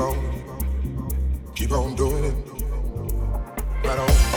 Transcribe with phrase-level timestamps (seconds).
[0.00, 2.34] on, keep on doing it.
[3.84, 4.29] Right on.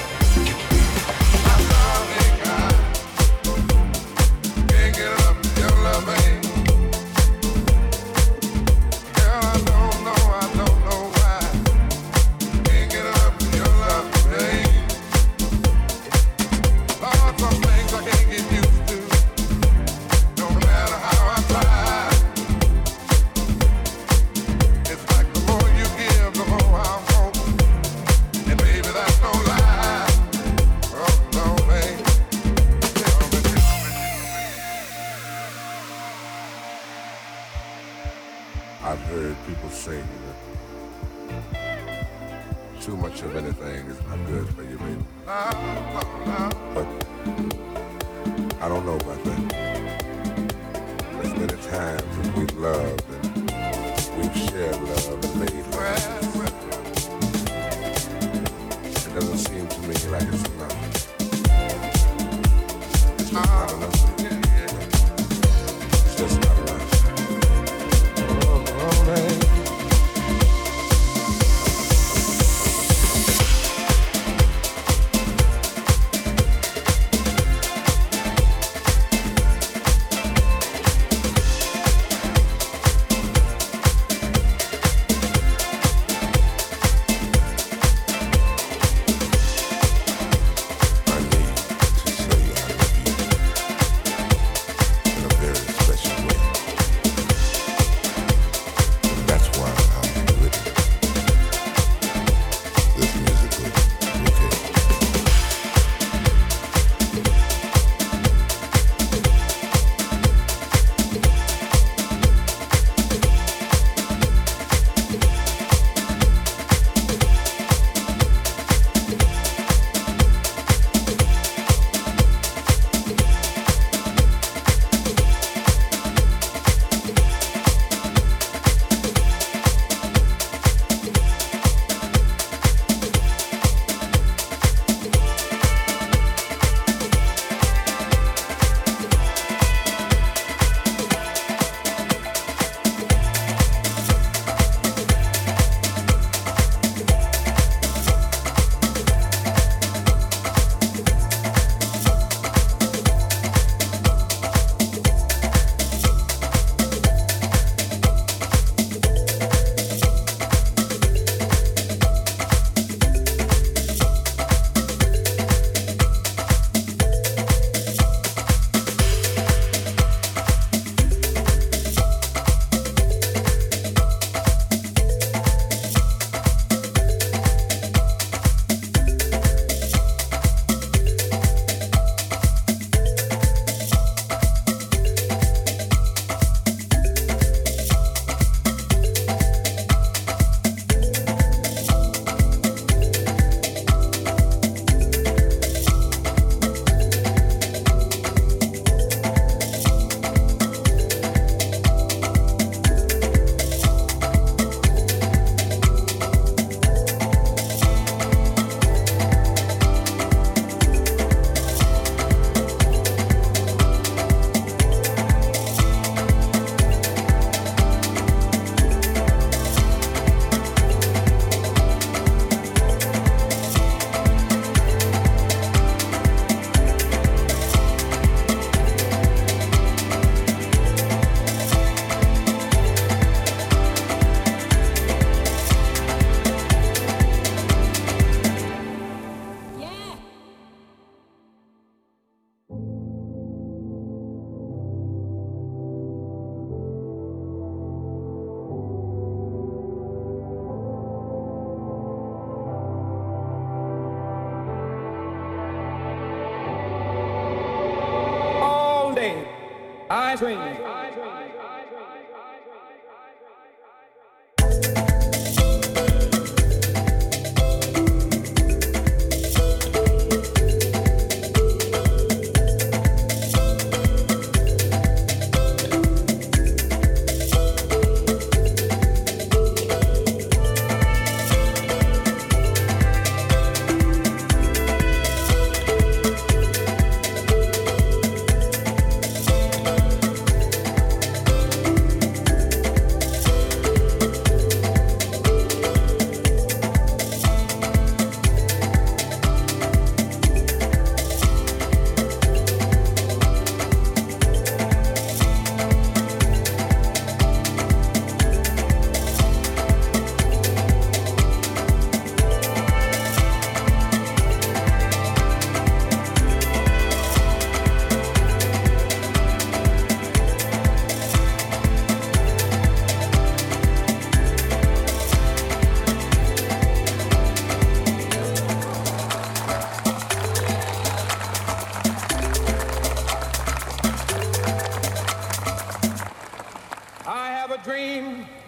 [338.04, 338.63] name.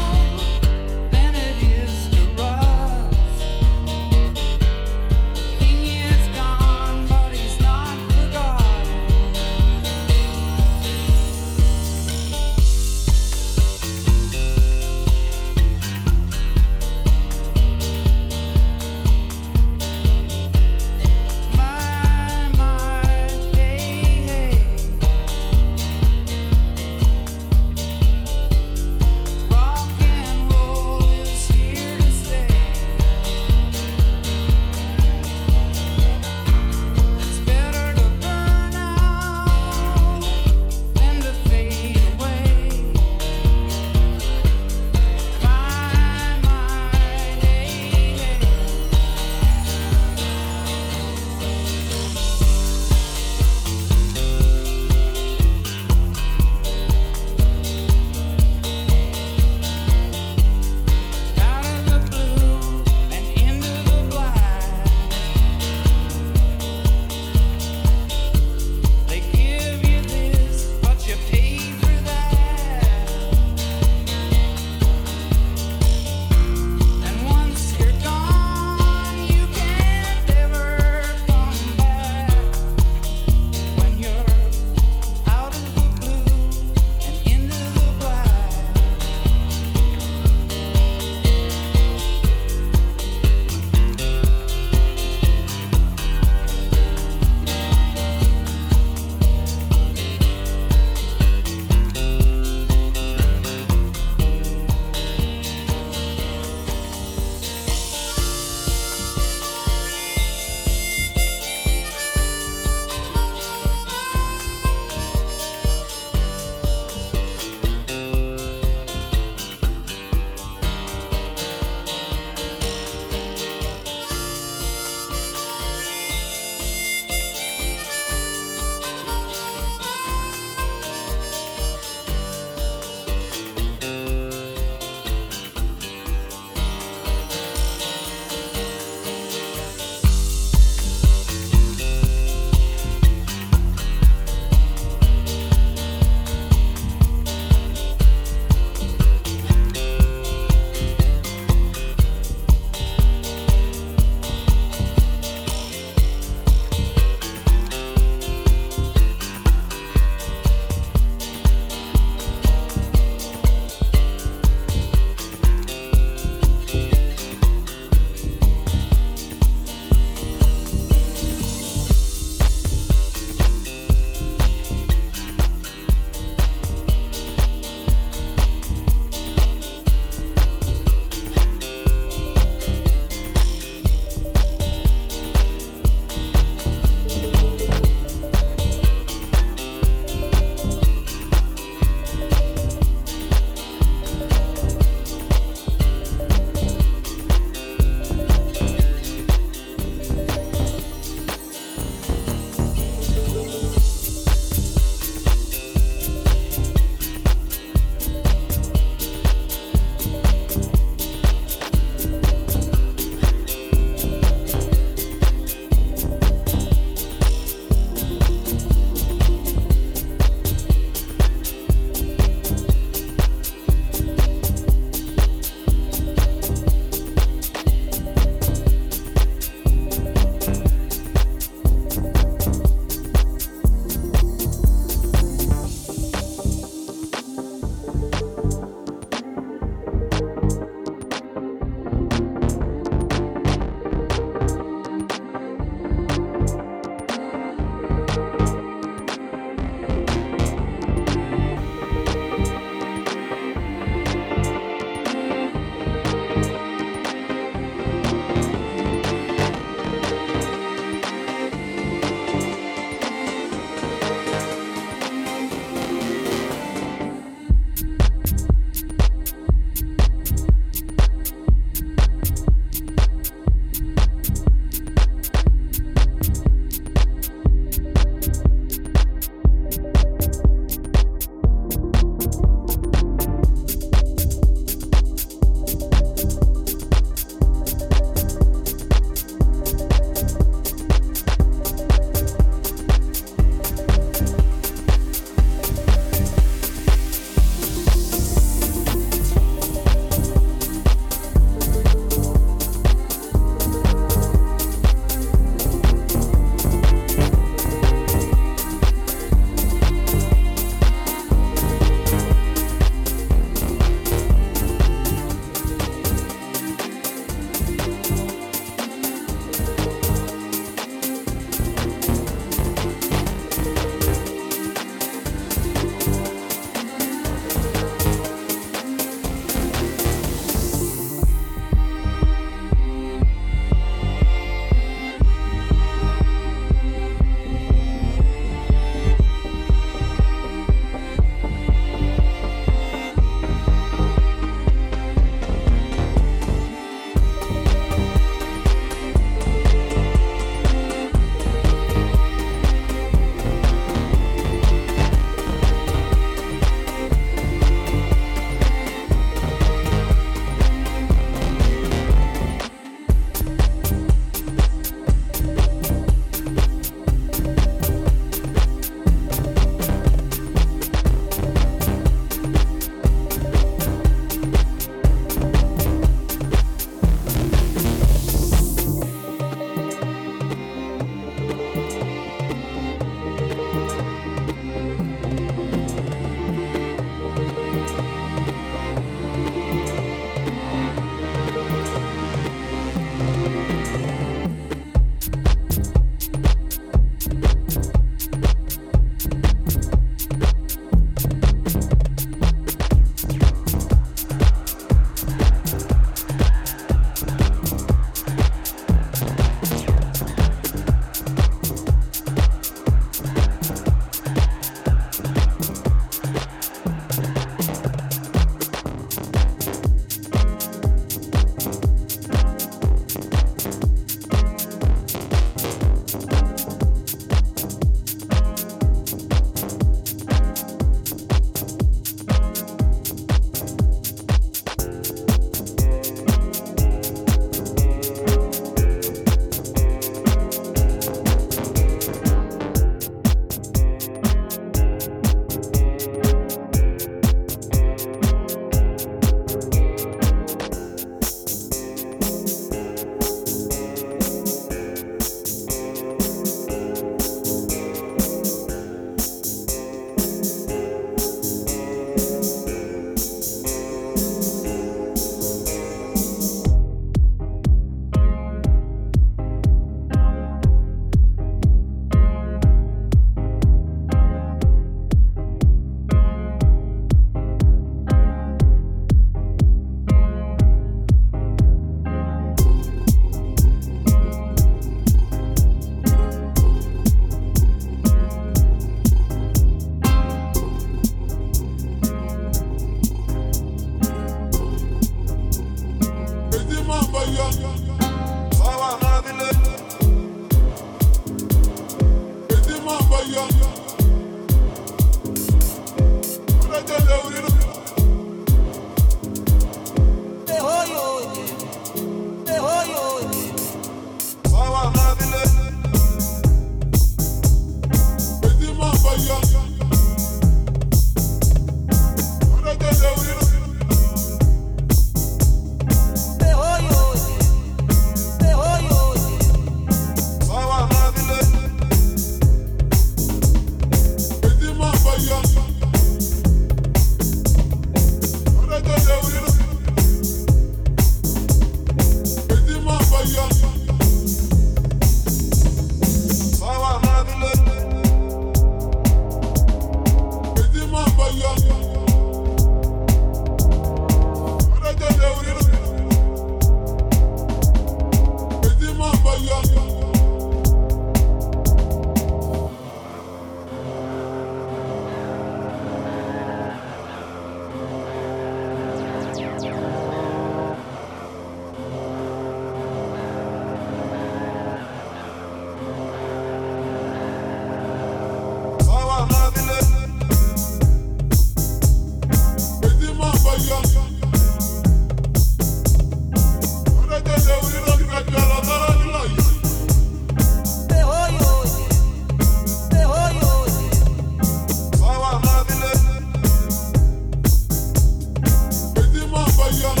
[599.79, 600.00] yo